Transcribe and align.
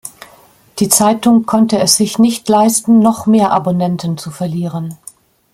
Die 0.79 0.89
Zeitung 0.89 1.45
konnte 1.45 1.77
es 1.77 1.95
sich 1.97 2.17
nicht 2.17 2.49
leisten, 2.49 2.97
noch 2.97 3.27
mehr 3.27 3.51
Abonnenten 3.51 4.17
zu 4.17 4.31
verlieren. 4.31 4.97